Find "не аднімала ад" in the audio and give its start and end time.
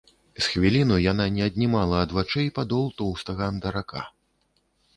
1.35-2.15